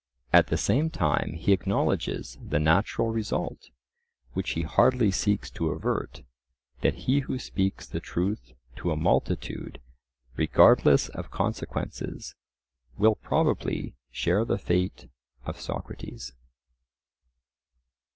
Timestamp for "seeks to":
5.11-5.69